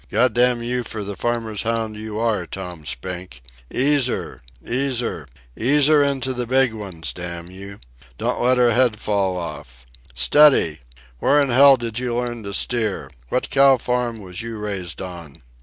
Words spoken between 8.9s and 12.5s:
fall off! Steady! Where in hell did you learn